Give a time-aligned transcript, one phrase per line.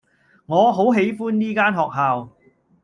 [0.47, 2.29] 我好喜歡呢間學校